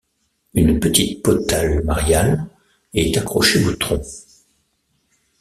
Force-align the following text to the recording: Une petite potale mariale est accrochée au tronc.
Une 0.55 0.79
petite 0.79 1.21
potale 1.21 1.83
mariale 1.83 2.47
est 2.95 3.15
accrochée 3.19 3.63
au 3.63 3.73
tronc. 3.75 4.01